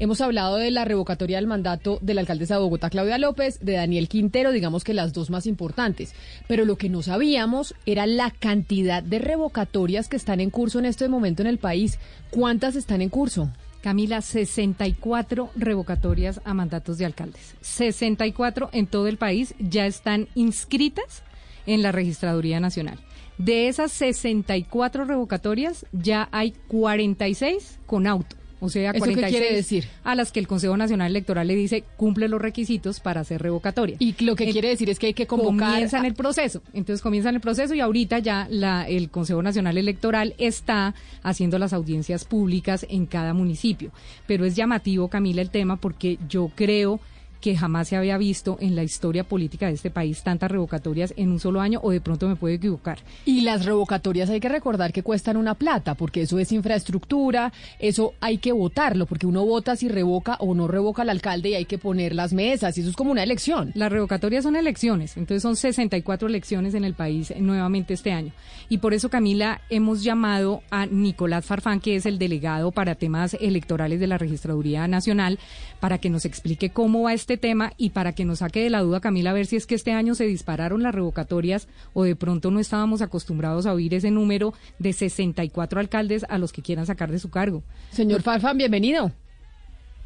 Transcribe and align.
Hemos 0.00 0.22
hablado 0.22 0.56
de 0.56 0.70
la 0.70 0.86
revocatoria 0.86 1.36
del 1.36 1.46
mandato 1.46 1.98
de 2.00 2.14
la 2.14 2.22
alcaldesa 2.22 2.54
de 2.54 2.60
Bogotá, 2.60 2.88
Claudia 2.88 3.18
López, 3.18 3.60
de 3.60 3.74
Daniel 3.74 4.08
Quintero, 4.08 4.50
digamos 4.50 4.82
que 4.82 4.94
las 4.94 5.12
dos 5.12 5.28
más 5.28 5.44
importantes. 5.44 6.14
Pero 6.48 6.64
lo 6.64 6.76
que 6.76 6.88
no 6.88 7.02
sabíamos 7.02 7.74
era 7.84 8.06
la 8.06 8.30
cantidad 8.30 9.02
de 9.02 9.18
revocatorias 9.18 10.08
que 10.08 10.16
están 10.16 10.40
en 10.40 10.48
curso 10.48 10.78
en 10.78 10.86
este 10.86 11.06
momento 11.10 11.42
en 11.42 11.48
el 11.48 11.58
país. 11.58 11.98
¿Cuántas 12.30 12.76
están 12.76 13.02
en 13.02 13.10
curso? 13.10 13.52
Camila, 13.82 14.22
64 14.22 15.50
revocatorias 15.54 16.40
a 16.44 16.54
mandatos 16.54 16.96
de 16.96 17.04
alcaldes. 17.04 17.54
64 17.60 18.70
en 18.72 18.86
todo 18.86 19.06
el 19.06 19.18
país 19.18 19.54
ya 19.58 19.84
están 19.84 20.28
inscritas 20.34 21.22
en 21.66 21.82
la 21.82 21.92
Registraduría 21.92 22.58
Nacional. 22.58 22.98
De 23.36 23.68
esas 23.68 23.92
64 23.92 25.04
revocatorias, 25.04 25.84
ya 25.92 26.30
hay 26.32 26.52
46 26.68 27.80
con 27.84 28.06
auto. 28.06 28.39
O 28.60 28.68
sea, 28.68 28.92
46 28.92 29.30
quiere 29.30 29.54
decir? 29.54 29.88
a 30.04 30.14
las 30.14 30.32
que 30.32 30.40
el 30.40 30.46
Consejo 30.46 30.76
Nacional 30.76 31.10
Electoral 31.10 31.46
le 31.48 31.56
dice 31.56 31.84
cumple 31.96 32.28
los 32.28 32.40
requisitos 32.40 33.00
para 33.00 33.22
hacer 33.22 33.42
revocatoria. 33.42 33.96
Y 33.98 34.14
lo 34.22 34.36
que 34.36 34.50
quiere 34.52 34.68
decir 34.68 34.90
es 34.90 34.98
que 34.98 35.06
hay 35.06 35.14
que 35.14 35.26
convocar. 35.26 35.70
Comienzan 35.70 36.04
el 36.04 36.14
proceso. 36.14 36.62
Entonces 36.72 37.02
comienzan 37.02 37.34
el 37.34 37.40
proceso 37.40 37.74
y 37.74 37.80
ahorita 37.80 38.18
ya 38.18 38.46
la, 38.50 38.86
el 38.86 39.10
Consejo 39.10 39.42
Nacional 39.42 39.78
Electoral 39.78 40.34
está 40.38 40.94
haciendo 41.22 41.58
las 41.58 41.72
audiencias 41.72 42.24
públicas 42.24 42.86
en 42.88 43.06
cada 43.06 43.34
municipio. 43.34 43.92
Pero 44.26 44.44
es 44.44 44.54
llamativo, 44.54 45.08
Camila, 45.08 45.42
el 45.42 45.50
tema 45.50 45.76
porque 45.76 46.18
yo 46.28 46.50
creo 46.54 47.00
que 47.40 47.56
jamás 47.56 47.88
se 47.88 47.96
había 47.96 48.18
visto 48.18 48.58
en 48.60 48.76
la 48.76 48.82
historia 48.82 49.24
política 49.24 49.66
de 49.66 49.72
este 49.72 49.90
país 49.90 50.22
tantas 50.22 50.50
revocatorias 50.50 51.14
en 51.16 51.30
un 51.30 51.40
solo 51.40 51.60
año 51.60 51.80
o 51.82 51.90
de 51.90 52.00
pronto 52.00 52.28
me 52.28 52.36
puedo 52.36 52.54
equivocar. 52.54 52.98
Y 53.24 53.42
las 53.42 53.64
revocatorias 53.64 54.30
hay 54.30 54.40
que 54.40 54.48
recordar 54.48 54.92
que 54.92 55.02
cuestan 55.02 55.36
una 55.36 55.54
plata 55.54 55.94
porque 55.94 56.22
eso 56.22 56.38
es 56.38 56.52
infraestructura, 56.52 57.52
eso 57.78 58.14
hay 58.20 58.38
que 58.38 58.52
votarlo 58.52 59.06
porque 59.06 59.26
uno 59.26 59.44
vota 59.44 59.76
si 59.76 59.88
revoca 59.88 60.36
o 60.40 60.54
no 60.54 60.68
revoca 60.68 61.02
al 61.02 61.10
alcalde 61.10 61.50
y 61.50 61.54
hay 61.54 61.64
que 61.64 61.78
poner 61.78 62.14
las 62.14 62.32
mesas 62.32 62.76
y 62.76 62.82
eso 62.82 62.90
es 62.90 62.96
como 62.96 63.12
una 63.12 63.22
elección. 63.22 63.72
Las 63.74 63.90
revocatorias 63.90 64.44
son 64.44 64.56
elecciones, 64.56 65.16
entonces 65.16 65.42
son 65.42 65.56
64 65.56 66.28
elecciones 66.28 66.74
en 66.74 66.84
el 66.84 66.94
país 66.94 67.32
nuevamente 67.38 67.94
este 67.94 68.12
año. 68.12 68.32
Y 68.68 68.78
por 68.78 68.94
eso 68.94 69.08
Camila 69.08 69.60
hemos 69.68 70.02
llamado 70.02 70.62
a 70.70 70.86
Nicolás 70.86 71.44
Farfán, 71.44 71.80
que 71.80 71.96
es 71.96 72.06
el 72.06 72.18
delegado 72.18 72.70
para 72.70 72.94
temas 72.94 73.34
electorales 73.40 73.98
de 73.98 74.06
la 74.06 74.18
Registraduría 74.18 74.86
Nacional, 74.86 75.38
para 75.80 75.98
que 75.98 76.10
nos 76.10 76.24
explique 76.24 76.70
cómo 76.70 77.02
va 77.02 77.14
este 77.14 77.29
este 77.30 77.48
tema 77.48 77.74
y 77.76 77.90
para 77.90 78.12
que 78.12 78.24
nos 78.24 78.40
saque 78.40 78.60
de 78.60 78.70
la 78.70 78.80
duda, 78.80 78.98
Camila, 78.98 79.30
a 79.30 79.34
ver 79.34 79.46
si 79.46 79.54
es 79.54 79.64
que 79.64 79.76
este 79.76 79.92
año 79.92 80.16
se 80.16 80.26
dispararon 80.26 80.82
las 80.82 80.92
revocatorias 80.92 81.68
o 81.92 82.02
de 82.02 82.16
pronto 82.16 82.50
no 82.50 82.58
estábamos 82.58 83.02
acostumbrados 83.02 83.66
a 83.66 83.72
oír 83.72 83.94
ese 83.94 84.10
número 84.10 84.52
de 84.80 84.92
64 84.92 85.78
alcaldes 85.78 86.26
a 86.28 86.38
los 86.38 86.52
que 86.52 86.60
quieran 86.60 86.86
sacar 86.86 87.12
de 87.12 87.20
su 87.20 87.30
cargo. 87.30 87.62
Señor 87.90 88.22
Farfán, 88.22 88.58
bienvenido. 88.58 89.12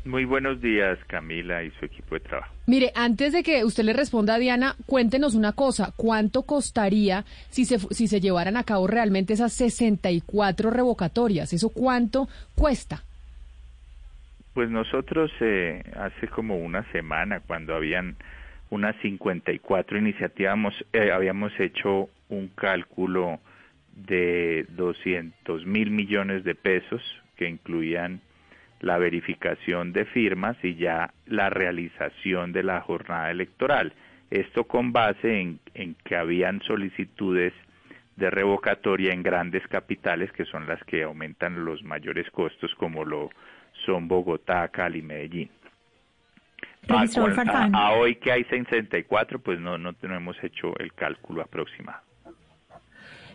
Muy 0.05 0.27
buenos 0.27 0.61
días, 0.61 0.98
Camila 1.06 1.64
y 1.64 1.70
su 1.81 1.86
equipo 1.86 2.14
de 2.14 2.20
trabajo. 2.20 2.53
Mire, 2.66 2.92
antes 2.94 3.33
de 3.33 3.42
que 3.42 3.64
usted 3.64 3.84
le 3.84 3.94
responda 3.94 4.34
a 4.34 4.38
Diana, 4.38 4.77
cuéntenos 4.84 5.34
una 5.34 5.53
cosa. 5.53 5.94
¿Cuánto 5.97 6.42
costaría 6.42 7.25
si 7.48 7.64
se, 7.64 7.78
si 7.78 8.06
se 8.06 8.20
llevaran 8.20 8.59
a 8.59 8.64
cabo 8.64 8.86
realmente 8.86 9.33
esas 9.33 9.55
64 9.55 10.70
revocatorias? 10.70 11.55
¿Eso 11.55 11.70
cuánto 11.70 12.28
cuesta? 12.55 13.03
Pues 14.55 14.70
nosotros 14.70 15.33
eh, 15.41 15.83
hace 15.97 16.28
como 16.28 16.56
una 16.56 16.84
semana, 16.92 17.41
cuando 17.41 17.74
habían 17.74 18.14
unas 18.70 18.94
54 19.02 19.98
iniciativas, 19.98 20.72
eh, 20.92 21.10
habíamos 21.10 21.52
hecho 21.58 22.08
un 22.28 22.48
cálculo 22.55 23.41
de 23.97 24.64
200 24.70 25.66
mil 25.66 25.91
millones 25.91 26.44
de 26.44 26.55
pesos 26.55 27.02
que 27.36 27.48
incluían 27.48 28.20
la 28.80 28.97
verificación 28.98 29.92
de 29.92 30.05
firmas 30.05 30.56
y 30.62 30.77
ya 30.77 31.12
la 31.27 31.50
realización 31.50 32.52
de 32.52 32.62
la 32.62 32.80
jornada 32.80 33.32
electoral. 33.32 33.92
Esto 34.30 34.64
con 34.64 34.92
base 34.92 35.41
en, 35.41 35.58
en 35.75 35.97
que 36.05 36.14
habían 36.14 36.62
solicitudes 36.62 37.53
de 38.14 38.31
revocatoria 38.31 39.12
en 39.12 39.25
grandes 39.25 39.66
capitales 39.66 40.31
que 40.31 40.44
son 40.44 40.69
las 40.69 40.82
que 40.84 41.03
aumentan 41.03 41.64
los 41.64 41.82
mayores 41.82 42.31
costos 42.31 42.72
como 42.76 43.04
lo 43.04 43.31
son 43.85 44.09
Bogotá, 44.09 44.69
Cali, 44.69 45.03
Medellín. 45.03 45.51
A, 46.89 47.93
hoy 47.93 48.17
que 48.17 48.31
hay 48.31 48.45
64, 48.45 49.39
pues 49.39 49.59
no, 49.59 49.79
no, 49.79 49.95
hemos 50.03 50.37
hecho 50.43 50.79
el 50.79 50.93
cálculo 50.93 51.43
aproximado. 51.43 52.01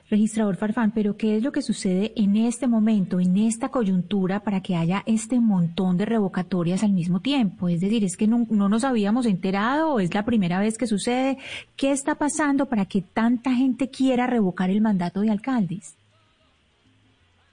Registrador 0.10 0.56
Farfán, 0.56 0.92
pero 0.92 1.18
¿qué 1.18 1.38
es 1.38 1.44
lo 1.44 1.52
que 1.52 1.62
sucede 1.62 2.14
en 2.16 2.36
este 2.36 2.68
momento, 2.68 3.20
en 3.20 3.38
esta 3.38 3.70
coyuntura, 3.70 4.40
para 4.40 4.62
que 4.62 4.76
haya 4.76 5.04
este 5.06 5.40
montón 5.40 5.98
de 5.98 6.06
revocatorias 6.06 6.84
al 6.84 6.94
mismo 6.94 7.20
tiempo? 7.22 7.70
Es 7.70 7.80
decir, 7.80 8.04
¿es 8.04 8.18
que 8.18 8.28
no, 8.28 8.48
no, 8.50 8.70
nos 8.70 8.84
habíamos 8.84 9.28
enterado 9.28 9.94
o 9.94 10.00
es 10.00 10.14
la 10.16 10.26
primera 10.26 10.60
vez 10.60 10.80
que 10.80 10.88
sucede? 10.88 11.38
¿Qué 11.76 11.92
está 11.92 12.16
pasando 12.16 12.66
para 12.66 12.86
que 12.86 13.02
tanta 13.02 13.54
gente 13.54 13.92
quiera 13.92 14.26
revocar 14.26 14.72
el 14.72 14.82
mandato 14.82 15.22
de 15.22 15.30
alcaldes? 15.30 15.99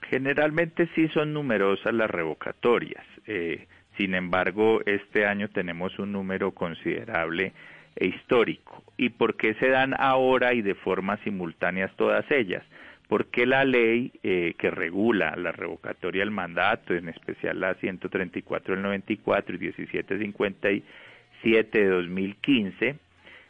Generalmente 0.09 0.89
sí 0.95 1.07
son 1.09 1.33
numerosas 1.33 1.93
las 1.93 2.09
revocatorias. 2.09 3.05
Eh, 3.25 3.67
sin 3.97 4.13
embargo, 4.13 4.81
este 4.85 5.25
año 5.25 5.49
tenemos 5.49 5.99
un 5.99 6.13
número 6.13 6.51
considerable 6.51 7.51
e 7.95 8.07
histórico. 8.07 8.83
¿Y 8.95 9.09
por 9.09 9.35
qué 9.35 9.55
se 9.55 9.67
dan 9.69 9.93
ahora 9.97 10.53
y 10.53 10.61
de 10.61 10.75
forma 10.75 11.17
simultáneas 11.23 11.93
todas 11.95 12.29
ellas? 12.31 12.63
Porque 13.09 13.45
la 13.45 13.65
ley 13.65 14.13
eh, 14.23 14.53
que 14.57 14.69
regula 14.69 15.35
la 15.35 15.51
revocatoria 15.51 16.21
del 16.21 16.31
mandato, 16.31 16.93
en 16.93 17.09
especial 17.09 17.59
la 17.59 17.73
134 17.75 18.75
del 18.75 18.83
94 18.83 19.55
y 19.55 19.59
1757 19.59 21.79
de 21.79 21.87
2015, 21.87 22.95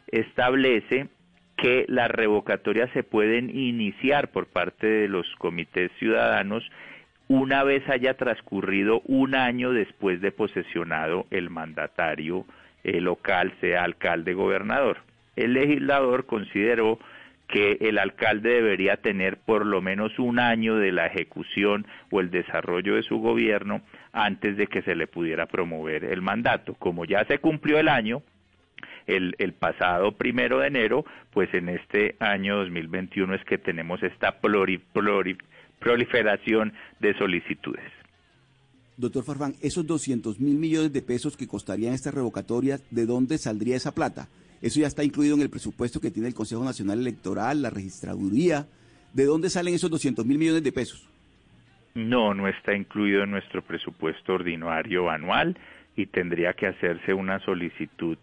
establece 0.07 1.07
que 1.57 1.85
las 1.89 2.09
revocatorias 2.09 2.89
se 2.91 3.03
pueden 3.03 3.49
iniciar 3.49 4.29
por 4.29 4.47
parte 4.47 4.87
de 4.87 5.07
los 5.07 5.27
comités 5.37 5.91
ciudadanos 5.99 6.63
una 7.27 7.63
vez 7.63 7.83
haya 7.89 8.13
transcurrido 8.13 9.01
un 9.05 9.35
año 9.35 9.73
después 9.73 10.21
de 10.21 10.31
posesionado 10.31 11.25
el 11.29 11.49
mandatario 11.49 12.45
eh, 12.83 13.01
local, 13.01 13.53
sea 13.59 13.83
alcalde 13.83 14.33
gobernador. 14.33 14.99
El 15.35 15.53
legislador 15.53 16.25
consideró 16.25 16.99
que 17.47 17.77
el 17.81 17.97
alcalde 17.97 18.49
debería 18.49 18.97
tener 18.97 19.37
por 19.37 19.65
lo 19.65 19.81
menos 19.81 20.17
un 20.19 20.39
año 20.39 20.75
de 20.75 20.91
la 20.91 21.07
ejecución 21.07 21.85
o 22.11 22.19
el 22.19 22.29
desarrollo 22.29 22.95
de 22.95 23.03
su 23.03 23.19
gobierno 23.19 23.81
antes 24.11 24.57
de 24.57 24.67
que 24.67 24.81
se 24.81 24.95
le 24.95 25.07
pudiera 25.07 25.47
promover 25.47 26.05
el 26.05 26.21
mandato. 26.21 26.75
Como 26.75 27.05
ya 27.05 27.25
se 27.25 27.39
cumplió 27.39 27.79
el 27.79 27.87
año, 27.87 28.21
el, 29.05 29.35
el 29.39 29.53
pasado 29.53 30.11
primero 30.13 30.59
de 30.59 30.67
enero, 30.67 31.05
pues 31.31 31.53
en 31.53 31.69
este 31.69 32.15
año 32.19 32.57
2021 32.57 33.35
es 33.35 33.43
que 33.45 33.57
tenemos 33.57 34.03
esta 34.03 34.39
proliferación 35.79 36.73
de 36.99 37.17
solicitudes. 37.17 37.91
Doctor 38.97 39.23
Farfán, 39.23 39.53
esos 39.61 39.85
200 39.85 40.39
mil 40.39 40.57
millones 40.57 40.91
de 40.91 41.03
pesos 41.03 41.37
que 41.37 41.47
costarían 41.47 41.93
estas 41.93 42.15
revocatorias, 42.15 42.83
¿de 42.89 43.05
dónde 43.05 43.37
saldría 43.37 43.75
esa 43.75 43.93
plata? 43.93 44.27
Eso 44.61 44.79
ya 44.79 44.87
está 44.87 45.03
incluido 45.03 45.35
en 45.35 45.41
el 45.41 45.51
presupuesto 45.51 46.01
que 46.01 46.09
tiene 46.09 46.29
el 46.29 46.33
Consejo 46.33 46.63
Nacional 46.63 46.99
Electoral, 46.99 47.61
la 47.61 47.69
registraduría. 47.69 48.65
¿De 49.13 49.25
dónde 49.25 49.51
salen 49.51 49.75
esos 49.75 49.91
200 49.91 50.25
mil 50.25 50.39
millones 50.39 50.63
de 50.63 50.71
pesos? 50.71 51.07
No, 51.93 52.33
no 52.33 52.47
está 52.47 52.75
incluido 52.75 53.23
en 53.23 53.31
nuestro 53.31 53.61
presupuesto 53.61 54.33
ordinario 54.33 55.09
anual 55.09 55.57
y 55.95 56.07
tendría 56.07 56.53
que 56.53 56.67
hacerse 56.67 57.13
una 57.13 57.39
solicitud 57.39 58.17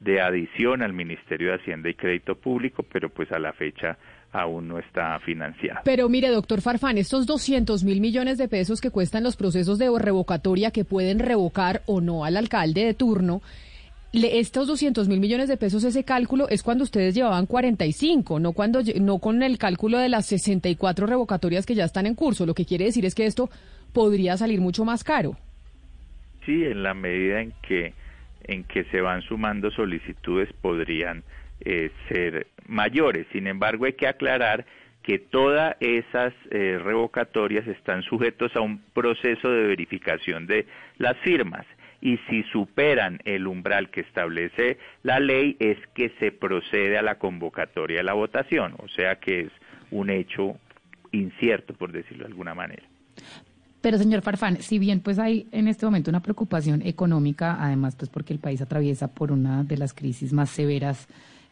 de 0.00 0.20
adición 0.20 0.82
al 0.82 0.92
Ministerio 0.92 1.50
de 1.50 1.56
Hacienda 1.56 1.90
y 1.90 1.94
Crédito 1.94 2.34
Público, 2.34 2.82
pero 2.82 3.10
pues 3.10 3.30
a 3.32 3.38
la 3.38 3.52
fecha 3.52 3.98
aún 4.32 4.68
no 4.68 4.78
está 4.78 5.18
financiado. 5.20 5.80
Pero 5.84 6.08
mire, 6.08 6.28
doctor 6.28 6.60
Farfán, 6.60 6.98
estos 6.98 7.26
200 7.26 7.84
mil 7.84 8.00
millones 8.00 8.38
de 8.38 8.48
pesos 8.48 8.80
que 8.80 8.90
cuestan 8.90 9.24
los 9.24 9.36
procesos 9.36 9.78
de 9.78 9.90
revocatoria 9.98 10.70
que 10.70 10.84
pueden 10.84 11.18
revocar 11.18 11.82
o 11.86 12.00
no 12.00 12.24
al 12.24 12.36
alcalde 12.36 12.84
de 12.84 12.94
turno, 12.94 13.42
estos 14.12 14.66
200 14.66 15.08
mil 15.08 15.20
millones 15.20 15.48
de 15.48 15.56
pesos, 15.56 15.84
ese 15.84 16.04
cálculo 16.04 16.48
es 16.48 16.62
cuando 16.62 16.84
ustedes 16.84 17.14
llevaban 17.14 17.46
45, 17.46 18.40
no, 18.40 18.52
cuando, 18.52 18.80
no 19.00 19.18
con 19.18 19.42
el 19.42 19.58
cálculo 19.58 19.98
de 19.98 20.08
las 20.08 20.26
64 20.26 21.06
revocatorias 21.06 21.66
que 21.66 21.74
ya 21.74 21.84
están 21.84 22.06
en 22.06 22.14
curso. 22.14 22.46
Lo 22.46 22.54
que 22.54 22.64
quiere 22.64 22.86
decir 22.86 23.04
es 23.04 23.14
que 23.14 23.26
esto 23.26 23.50
podría 23.92 24.36
salir 24.36 24.60
mucho 24.60 24.84
más 24.84 25.04
caro. 25.04 25.36
Sí, 26.44 26.64
en 26.64 26.82
la 26.82 26.94
medida 26.94 27.42
en 27.42 27.52
que 27.66 27.92
en 28.50 28.64
que 28.64 28.82
se 28.84 29.00
van 29.00 29.22
sumando 29.22 29.70
solicitudes 29.70 30.52
podrían 30.60 31.22
eh, 31.60 31.90
ser 32.08 32.48
mayores. 32.66 33.26
Sin 33.32 33.46
embargo, 33.46 33.84
hay 33.84 33.92
que 33.92 34.08
aclarar 34.08 34.66
que 35.04 35.20
todas 35.20 35.76
esas 35.78 36.34
eh, 36.50 36.78
revocatorias 36.82 37.66
están 37.68 38.02
sujetos 38.02 38.54
a 38.56 38.60
un 38.60 38.82
proceso 38.92 39.48
de 39.48 39.68
verificación 39.68 40.46
de 40.46 40.66
las 40.98 41.16
firmas 41.18 41.64
y 42.00 42.18
si 42.28 42.42
superan 42.44 43.20
el 43.24 43.46
umbral 43.46 43.90
que 43.90 44.00
establece 44.00 44.78
la 45.04 45.20
ley 45.20 45.56
es 45.60 45.78
que 45.94 46.10
se 46.18 46.32
procede 46.32 46.98
a 46.98 47.02
la 47.02 47.18
convocatoria 47.18 47.98
de 47.98 48.04
la 48.04 48.14
votación, 48.14 48.74
o 48.78 48.88
sea 48.88 49.20
que 49.20 49.40
es 49.40 49.52
un 49.90 50.10
hecho 50.10 50.58
incierto, 51.12 51.74
por 51.74 51.92
decirlo 51.92 52.24
de 52.24 52.30
alguna 52.30 52.54
manera. 52.54 52.89
Pero 53.80 53.96
señor 53.96 54.22
Farfán, 54.22 54.58
si 54.60 54.78
bien 54.78 55.00
pues 55.00 55.18
hay 55.18 55.46
en 55.52 55.66
este 55.66 55.86
momento 55.86 56.10
una 56.10 56.22
preocupación 56.22 56.82
económica, 56.82 57.56
además 57.60 57.96
pues 57.96 58.10
porque 58.10 58.32
el 58.32 58.38
país 58.38 58.60
atraviesa 58.60 59.08
por 59.08 59.32
una 59.32 59.64
de 59.64 59.78
las 59.78 59.94
crisis 59.94 60.32
más 60.32 60.50
severas 60.50 61.06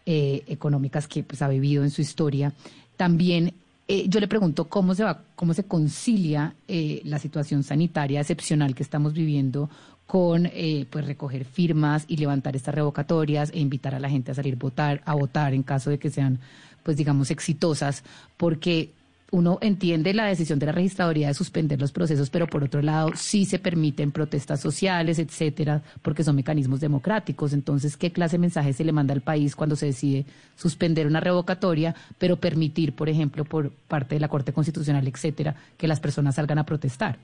eh, 0.05 0.43
económicas 0.47 1.09
que 1.09 1.23
pues 1.23 1.41
ha 1.41 1.49
vivido 1.49 1.85
en 1.85 1.91
su 1.91 2.03
historia, 2.03 2.53
también 2.97 3.55
eh, 3.87 4.07
yo 4.09 4.21
le 4.21 4.29
pregunto 4.29 4.65
cómo 4.69 4.95
se 4.95 5.05
va, 5.05 5.23
cómo 5.35 5.55
se 5.55 5.65
concilia 5.65 6.55
eh, 6.67 7.01
la 7.05 7.19
situación 7.19 7.63
sanitaria 7.63 8.21
excepcional 8.21 8.75
que 8.75 8.83
estamos 8.83 9.15
viviendo 9.15 9.71
con 10.07 10.51
pues 10.89 11.07
recoger 11.07 11.45
firmas 11.45 12.07
y 12.09 12.17
levantar 12.17 12.57
estas 12.57 12.75
revocatorias 12.75 13.51
e 13.53 13.59
invitar 13.59 13.95
a 13.95 14.01
la 14.01 14.09
gente 14.09 14.31
a 14.31 14.35
salir 14.35 14.57
votar, 14.57 15.03
a 15.05 15.15
votar 15.15 15.53
en 15.53 15.63
caso 15.63 15.91
de 15.91 15.99
que 15.99 16.09
sean 16.09 16.39
pues 16.83 16.97
digamos 16.97 17.31
exitosas, 17.31 18.03
porque 18.39 18.91
uno 19.31 19.59
entiende 19.61 20.15
la 20.15 20.27
decisión 20.27 20.59
de 20.59 20.67
la 20.67 20.73
registraduría 20.73 21.29
de 21.29 21.35
suspender 21.35 21.81
los 21.81 21.93
procesos, 21.93 22.31
pero 22.31 22.47
por 22.47 22.65
otro 22.65 22.81
lado 22.81 23.11
sí 23.15 23.45
se 23.45 23.59
permiten 23.59 24.11
protestas 24.11 24.61
sociales, 24.61 25.19
etcétera, 25.19 25.83
porque 26.03 26.25
son 26.25 26.37
mecanismos 26.37 26.81
democráticos. 26.81 27.53
Entonces, 27.53 27.97
¿qué 27.97 28.11
clase 28.11 28.37
de 28.37 28.41
mensaje 28.41 28.73
se 28.73 28.85
le 28.85 28.93
manda 28.93 29.13
al 29.13 29.21
país 29.21 29.55
cuando 29.55 29.77
se 29.77 29.87
decide 29.87 30.25
suspender 30.55 31.07
una 31.07 31.21
revocatoria, 31.21 31.95
pero 32.19 32.37
permitir, 32.37 32.95
por 32.95 33.09
ejemplo, 33.09 33.45
por 33.45 33.71
parte 33.89 34.15
de 34.15 34.21
la 34.21 34.29
Corte 34.29 34.53
Constitucional, 34.53 35.07
etcétera, 35.07 35.55
que 35.77 35.89
las 35.89 36.01
personas 36.01 36.37
salgan 36.37 36.59
a 36.59 36.65
protestar? 36.65 37.19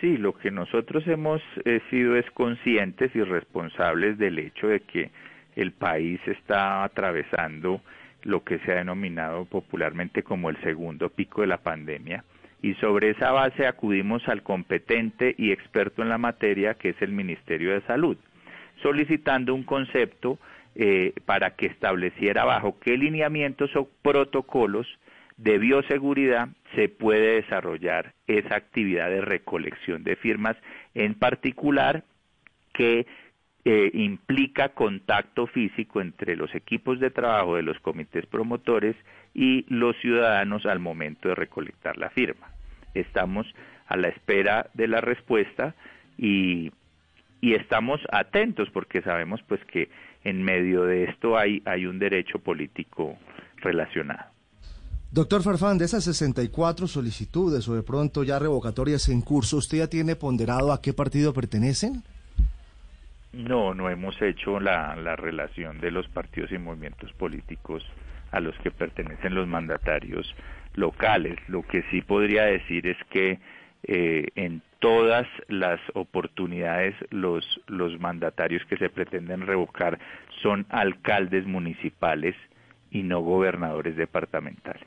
Sí, 0.00 0.16
lo 0.16 0.32
que 0.32 0.50
nosotros 0.50 1.06
hemos 1.06 1.42
eh, 1.64 1.80
sido 1.90 2.16
es 2.16 2.28
conscientes 2.32 3.14
y 3.14 3.22
responsables 3.22 4.18
del 4.18 4.38
hecho 4.38 4.66
de 4.66 4.80
que 4.80 5.10
el 5.56 5.72
país 5.72 6.20
está 6.26 6.84
atravesando 6.84 7.82
lo 8.22 8.44
que 8.44 8.58
se 8.60 8.72
ha 8.72 8.76
denominado 8.76 9.44
popularmente 9.44 10.22
como 10.22 10.50
el 10.50 10.60
segundo 10.62 11.08
pico 11.08 11.40
de 11.40 11.46
la 11.46 11.58
pandemia, 11.58 12.24
y 12.62 12.74
sobre 12.74 13.10
esa 13.10 13.32
base 13.32 13.66
acudimos 13.66 14.26
al 14.28 14.42
competente 14.42 15.34
y 15.38 15.50
experto 15.52 16.02
en 16.02 16.08
la 16.08 16.18
materia, 16.18 16.74
que 16.74 16.90
es 16.90 17.02
el 17.02 17.12
Ministerio 17.12 17.72
de 17.72 17.80
Salud, 17.82 18.16
solicitando 18.82 19.54
un 19.54 19.64
concepto 19.64 20.38
eh, 20.74 21.14
para 21.24 21.56
que 21.56 21.66
estableciera 21.66 22.44
bajo 22.44 22.78
qué 22.78 22.96
lineamientos 22.96 23.74
o 23.76 23.88
protocolos 24.02 24.86
de 25.36 25.58
bioseguridad 25.58 26.48
se 26.74 26.88
puede 26.88 27.36
desarrollar 27.36 28.12
esa 28.26 28.56
actividad 28.56 29.08
de 29.08 29.22
recolección 29.22 30.04
de 30.04 30.16
firmas, 30.16 30.56
en 30.94 31.14
particular 31.14 32.04
que 32.74 33.06
eh, 33.64 33.90
implica 33.92 34.70
contacto 34.70 35.46
físico 35.46 36.00
entre 36.00 36.36
los 36.36 36.54
equipos 36.54 36.98
de 36.98 37.10
trabajo 37.10 37.56
de 37.56 37.62
los 37.62 37.78
comités 37.80 38.26
promotores 38.26 38.96
y 39.34 39.64
los 39.68 39.96
ciudadanos 40.00 40.64
al 40.66 40.78
momento 40.78 41.28
de 41.28 41.34
recolectar 41.34 41.98
la 41.98 42.10
firma. 42.10 42.48
Estamos 42.94 43.46
a 43.86 43.96
la 43.96 44.08
espera 44.08 44.70
de 44.74 44.88
la 44.88 45.00
respuesta 45.00 45.74
y, 46.16 46.72
y 47.40 47.54
estamos 47.54 48.00
atentos 48.10 48.70
porque 48.70 49.02
sabemos 49.02 49.42
pues 49.46 49.62
que 49.66 49.90
en 50.24 50.42
medio 50.42 50.84
de 50.84 51.04
esto 51.04 51.36
hay, 51.36 51.62
hay 51.64 51.86
un 51.86 51.98
derecho 51.98 52.38
político 52.38 53.18
relacionado. 53.56 54.30
Doctor 55.12 55.42
Farfán, 55.42 55.76
de 55.76 55.86
esas 55.86 56.04
64 56.04 56.86
solicitudes 56.86 57.68
o 57.68 57.74
de 57.74 57.82
pronto 57.82 58.22
ya 58.22 58.38
revocatorias 58.38 59.08
en 59.08 59.22
curso, 59.22 59.56
¿usted 59.56 59.78
ya 59.78 59.88
tiene 59.88 60.14
ponderado 60.14 60.72
a 60.72 60.80
qué 60.80 60.92
partido 60.92 61.32
pertenecen? 61.32 62.04
No, 63.32 63.74
no 63.74 63.88
hemos 63.88 64.20
hecho 64.20 64.58
la, 64.58 64.94
relación 65.16 65.80
de 65.80 65.90
los 65.90 66.08
partidos 66.08 66.50
y 66.50 66.58
movimientos 66.58 67.12
políticos 67.12 67.84
a 68.32 68.40
los 68.40 68.56
que 68.58 68.70
pertenecen 68.70 69.34
los 69.34 69.46
mandatarios 69.46 70.34
locales. 70.74 71.38
Lo 71.48 71.62
que 71.62 71.82
sí 71.90 72.02
podría 72.02 72.44
decir 72.44 72.86
es 72.86 72.96
que 73.10 73.38
eh, 73.84 74.28
en 74.34 74.62
todas 74.80 75.26
las 75.48 75.80
oportunidades 75.94 76.94
los, 77.10 77.44
los 77.66 77.98
mandatarios 78.00 78.62
que 78.66 78.76
se 78.76 78.88
pretenden 78.88 79.46
revocar 79.46 79.98
son 80.42 80.66
alcaldes 80.68 81.46
municipales 81.46 82.34
y 82.90 83.02
no 83.02 83.20
gobernadores 83.20 83.96
departamentales. 83.96 84.86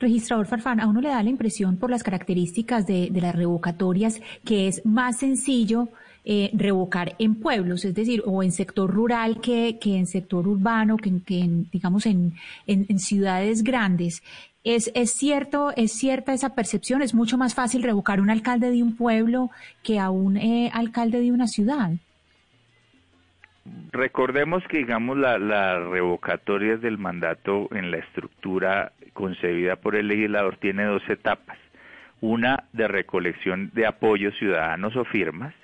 Registrador 0.00 0.46
Farfán, 0.46 0.80
a 0.80 0.88
uno 0.88 1.00
le 1.00 1.08
da 1.08 1.22
la 1.22 1.30
impresión 1.30 1.76
por 1.76 1.90
las 1.90 2.02
características 2.02 2.86
de, 2.86 3.08
de 3.10 3.20
las 3.20 3.36
revocatorias 3.36 4.20
que 4.44 4.66
es 4.66 4.84
más 4.84 5.18
sencillo 5.18 5.88
eh, 6.24 6.50
revocar 6.52 7.14
en 7.18 7.36
pueblos, 7.36 7.84
es 7.84 7.94
decir, 7.94 8.22
o 8.26 8.42
en 8.42 8.52
sector 8.52 8.90
rural 8.90 9.40
que, 9.40 9.78
que 9.80 9.96
en 9.96 10.06
sector 10.06 10.46
urbano, 10.46 10.96
que, 10.96 11.22
que 11.24 11.48
digamos 11.72 12.06
en, 12.06 12.34
en, 12.66 12.98
ciudades 12.98 13.62
grandes. 13.62 14.22
Es, 14.64 14.90
es 14.94 15.12
cierto, 15.12 15.72
es 15.76 15.92
cierta 15.92 16.34
esa 16.34 16.54
percepción, 16.54 17.00
es 17.00 17.14
mucho 17.14 17.38
más 17.38 17.54
fácil 17.54 17.82
revocar 17.82 18.20
un 18.20 18.30
alcalde 18.30 18.70
de 18.70 18.82
un 18.82 18.96
pueblo 18.96 19.50
que 19.82 19.98
a 19.98 20.10
un 20.10 20.36
eh, 20.36 20.70
alcalde 20.74 21.20
de 21.20 21.32
una 21.32 21.46
ciudad. 21.46 21.92
Recordemos 23.92 24.62
que, 24.68 24.78
digamos, 24.78 25.16
las 25.16 25.40
la 25.40 25.78
revocatorias 25.80 26.80
del 26.80 26.98
mandato 26.98 27.68
en 27.72 27.90
la 27.90 27.98
estructura 27.98 28.92
concebida 29.12 29.76
por 29.76 29.96
el 29.96 30.08
legislador 30.08 30.56
tiene 30.56 30.84
dos 30.84 31.02
etapas. 31.08 31.58
Una 32.20 32.64
de 32.72 32.88
recolección 32.88 33.70
de 33.74 33.86
apoyos 33.86 34.36
ciudadanos 34.38 34.96
o 34.96 35.04
firmas 35.04 35.54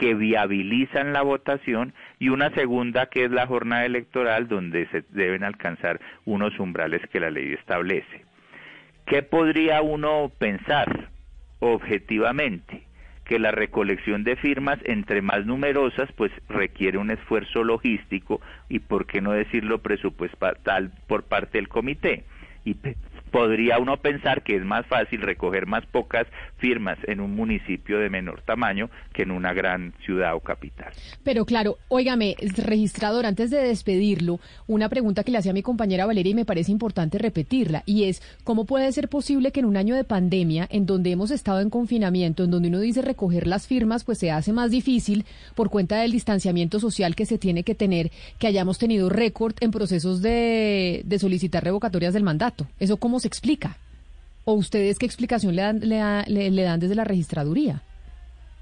que 0.00 0.14
viabilizan 0.14 1.12
la 1.12 1.20
votación 1.20 1.92
y 2.18 2.30
una 2.30 2.48
segunda 2.54 3.10
que 3.10 3.26
es 3.26 3.30
la 3.30 3.46
jornada 3.46 3.84
electoral 3.84 4.48
donde 4.48 4.86
se 4.86 5.04
deben 5.10 5.44
alcanzar 5.44 6.00
unos 6.24 6.58
umbrales 6.58 7.02
que 7.12 7.20
la 7.20 7.28
ley 7.28 7.52
establece. 7.52 8.24
¿Qué 9.04 9.22
podría 9.22 9.82
uno 9.82 10.32
pensar 10.38 11.10
objetivamente? 11.60 12.84
que 13.26 13.38
la 13.38 13.52
recolección 13.52 14.24
de 14.24 14.34
firmas, 14.34 14.80
entre 14.82 15.22
más 15.22 15.46
numerosas, 15.46 16.10
pues 16.16 16.32
requiere 16.48 16.98
un 16.98 17.12
esfuerzo 17.12 17.62
logístico 17.62 18.40
y, 18.68 18.80
por 18.80 19.06
qué 19.06 19.20
no 19.20 19.30
decirlo, 19.30 19.78
presupuestal 19.82 20.90
por 21.06 21.22
parte 21.22 21.58
del 21.58 21.68
comité. 21.68 22.24
Y 22.64 22.74
podría 23.30 23.78
uno 23.78 23.96
pensar 23.98 24.42
que 24.42 24.56
es 24.56 24.64
más 24.64 24.86
fácil 24.86 25.22
recoger 25.22 25.66
más 25.66 25.86
pocas 25.86 26.26
firmas 26.58 26.98
en 27.04 27.20
un 27.20 27.34
municipio 27.34 27.98
de 27.98 28.10
menor 28.10 28.42
tamaño 28.42 28.90
que 29.12 29.22
en 29.22 29.30
una 29.30 29.52
gran 29.52 29.94
ciudad 30.04 30.34
o 30.34 30.40
capital. 30.40 30.92
Pero 31.22 31.44
claro, 31.44 31.78
óigame, 31.88 32.36
registrador, 32.56 33.26
antes 33.26 33.50
de 33.50 33.58
despedirlo, 33.58 34.40
una 34.66 34.88
pregunta 34.88 35.24
que 35.24 35.32
le 35.32 35.38
hacía 35.38 35.52
mi 35.52 35.62
compañera 35.62 36.06
Valeria 36.06 36.32
y 36.32 36.34
me 36.34 36.44
parece 36.44 36.72
importante 36.72 37.18
repetirla, 37.18 37.82
y 37.86 38.04
es, 38.04 38.22
¿cómo 38.44 38.66
puede 38.66 38.90
ser 38.92 39.08
posible 39.08 39.52
que 39.52 39.60
en 39.60 39.66
un 39.66 39.76
año 39.76 39.94
de 39.94 40.04
pandemia, 40.04 40.66
en 40.70 40.86
donde 40.86 41.12
hemos 41.12 41.30
estado 41.30 41.60
en 41.60 41.70
confinamiento, 41.70 42.44
en 42.44 42.50
donde 42.50 42.68
uno 42.68 42.80
dice 42.80 43.02
recoger 43.02 43.46
las 43.46 43.66
firmas, 43.66 44.04
pues 44.04 44.18
se 44.18 44.30
hace 44.30 44.52
más 44.52 44.70
difícil 44.70 45.24
por 45.54 45.70
cuenta 45.70 46.00
del 46.00 46.12
distanciamiento 46.12 46.80
social 46.80 47.14
que 47.14 47.26
se 47.26 47.38
tiene 47.38 47.62
que 47.62 47.74
tener, 47.74 48.10
que 48.38 48.46
hayamos 48.46 48.78
tenido 48.78 49.08
récord 49.08 49.54
en 49.60 49.70
procesos 49.70 50.22
de, 50.22 51.02
de 51.04 51.18
solicitar 51.18 51.64
revocatorias 51.64 52.14
del 52.14 52.22
mandato? 52.22 52.66
¿Eso 52.78 52.96
cómo 52.96 53.19
se 53.20 53.28
explica? 53.28 53.76
¿O 54.44 54.54
ustedes 54.54 54.98
qué 54.98 55.06
explicación 55.06 55.54
le 55.54 55.62
dan, 55.62 55.80
le, 55.80 56.50
le, 56.50 56.62
dan 56.62 56.80
desde 56.80 56.94
la 56.94 57.04
registraduría? 57.04 57.82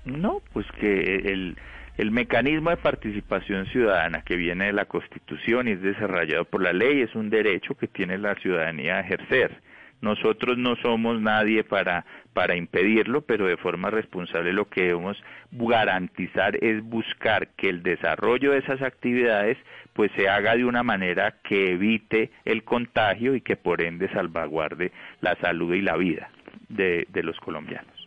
No, 0.05 0.43
pues 0.53 0.67
que 0.81 1.17
el, 1.17 1.57
el 1.97 2.11
mecanismo 2.11 2.71
de 2.71 2.77
participación 2.77 3.67
ciudadana 3.67 4.23
que 4.23 4.37
viene 4.37 4.67
de 4.67 4.73
la 4.73 4.87
Constitución 4.87 5.69
y 5.69 5.73
es 5.73 5.83
desarrollado 5.83 6.45
por 6.45 6.63
la 6.63 6.73
ley 6.73 7.03
es 7.03 7.15
un 7.15 7.31
derecho 7.31 7.75
que 7.75 7.89
tiene 7.89 8.19
la 8.19 8.35
ciudadanía 8.37 8.97
a 8.97 9.01
ejercer. 9.01 9.61
Nosotros 10.01 10.57
no 10.57 10.77
somos 10.77 11.21
nadie 11.21 11.65
para, 11.65 12.05
para 12.33 12.57
impedirlo, 12.57 13.23
pero 13.23 13.47
de 13.47 13.57
forma 13.57 13.91
responsable 13.91 14.53
lo 14.53 14.69
que 14.69 14.83
debemos 14.83 15.23
garantizar 15.51 16.57
es 16.63 16.83
buscar 16.83 17.49
que 17.57 17.69
el 17.69 17.83
desarrollo 17.83 18.53
de 18.53 18.59
esas 18.59 18.81
actividades 18.83 19.59
pues 19.93 20.13
se 20.17 20.29
haga 20.29 20.55
de 20.55 20.65
una 20.65 20.85
manera 20.85 21.35
que 21.43 21.73
evite 21.73 22.31
el 22.45 22.63
contagio 22.63 23.35
y 23.35 23.41
que 23.41 23.57
por 23.57 23.83
ende 23.83 24.09
salvaguarde 24.11 24.93
la 25.21 25.35
salud 25.41 25.75
y 25.75 25.83
la 25.83 25.97
vida 25.97 26.31
de, 26.69 27.07
de 27.11 27.23
los 27.25 27.37
colombianos. 27.41 27.98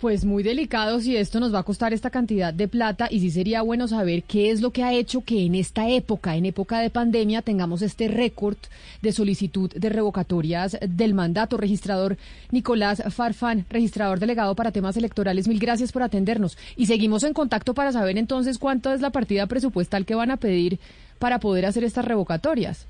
Pues 0.00 0.24
muy 0.24 0.44
delicado 0.44 1.00
si 1.00 1.16
esto 1.16 1.40
nos 1.40 1.52
va 1.52 1.58
a 1.58 1.64
costar 1.64 1.92
esta 1.92 2.10
cantidad 2.10 2.54
de 2.54 2.68
plata 2.68 3.08
y 3.10 3.18
sí 3.18 3.32
sería 3.32 3.62
bueno 3.62 3.88
saber 3.88 4.22
qué 4.22 4.50
es 4.50 4.60
lo 4.60 4.70
que 4.70 4.84
ha 4.84 4.92
hecho 4.92 5.24
que 5.24 5.44
en 5.44 5.56
esta 5.56 5.88
época, 5.88 6.36
en 6.36 6.46
época 6.46 6.78
de 6.78 6.88
pandemia, 6.88 7.42
tengamos 7.42 7.82
este 7.82 8.06
récord 8.06 8.56
de 9.02 9.10
solicitud 9.10 9.72
de 9.72 9.88
revocatorias 9.88 10.78
del 10.80 11.14
mandato. 11.14 11.56
Registrador 11.56 12.16
Nicolás 12.52 13.02
Farfán, 13.12 13.66
registrador 13.70 14.20
delegado 14.20 14.54
para 14.54 14.70
temas 14.70 14.96
electorales, 14.96 15.48
mil 15.48 15.58
gracias 15.58 15.90
por 15.90 16.04
atendernos 16.04 16.56
y 16.76 16.86
seguimos 16.86 17.24
en 17.24 17.32
contacto 17.32 17.74
para 17.74 17.90
saber 17.90 18.18
entonces 18.18 18.58
cuánto 18.58 18.92
es 18.92 19.00
la 19.00 19.10
partida 19.10 19.48
presupuestal 19.48 20.06
que 20.06 20.14
van 20.14 20.30
a 20.30 20.36
pedir 20.36 20.78
para 21.18 21.40
poder 21.40 21.66
hacer 21.66 21.82
estas 21.82 22.04
revocatorias. 22.04 22.86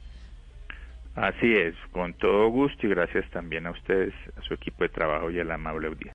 Así 1.20 1.52
es, 1.52 1.74
con 1.90 2.12
todo 2.14 2.48
gusto 2.48 2.86
y 2.86 2.90
gracias 2.90 3.28
también 3.30 3.66
a 3.66 3.72
ustedes, 3.72 4.14
a 4.36 4.42
su 4.42 4.54
equipo 4.54 4.84
de 4.84 4.90
trabajo 4.90 5.32
y 5.32 5.40
a 5.40 5.44
la 5.44 5.54
amable 5.54 5.88
audiencia. 5.88 6.06